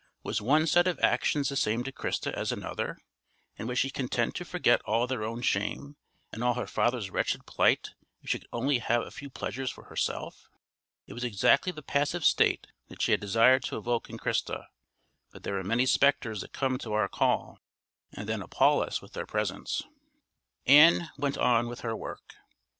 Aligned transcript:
Was 0.23 0.41
one 0.41 0.65
set 0.65 0.87
of 0.87 0.99
actions 1.01 1.49
the 1.49 1.55
same 1.55 1.83
to 1.83 1.91
Christa 1.91 2.33
as 2.33 2.51
another? 2.51 2.97
and 3.55 3.67
was 3.67 3.77
she 3.77 3.91
content 3.91 4.33
to 4.33 4.43
forget 4.43 4.81
all 4.81 5.05
their 5.05 5.21
own 5.23 5.43
shame 5.43 5.95
and 6.31 6.43
all 6.43 6.55
her 6.55 6.65
father's 6.65 7.11
wretched 7.11 7.45
plight 7.45 7.91
if 8.23 8.31
she 8.31 8.39
could 8.39 8.47
only 8.51 8.79
have 8.79 9.03
a 9.03 9.11
few 9.11 9.29
pleasures 9.29 9.69
for 9.69 9.83
herself? 9.83 10.49
It 11.05 11.13
was 11.13 11.23
exactly 11.23 11.71
the 11.71 11.83
passive 11.83 12.25
state 12.25 12.65
that 12.87 12.99
she 12.99 13.11
had 13.11 13.19
desired 13.21 13.61
to 13.65 13.77
evoke 13.77 14.09
in 14.09 14.17
Christa; 14.17 14.65
but 15.29 15.43
there 15.43 15.59
are 15.59 15.63
many 15.63 15.85
spectres 15.85 16.41
that 16.41 16.51
come 16.51 16.79
to 16.79 16.93
our 16.93 17.07
call 17.07 17.59
and 18.11 18.27
then 18.27 18.41
appal 18.41 18.81
us 18.81 19.03
with 19.03 19.13
their 19.13 19.27
presence! 19.27 19.83
Ann 20.65 21.11
went 21.15 21.37
on 21.37 21.67
with 21.67 21.81
her 21.81 21.95
work. 21.95 22.37